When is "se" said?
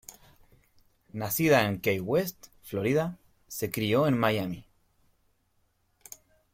3.47-3.69